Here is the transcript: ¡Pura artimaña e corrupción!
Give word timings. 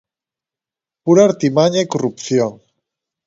¡Pura 1.03 1.23
artimaña 1.29 1.79
e 1.85 1.89
corrupción! 1.93 2.51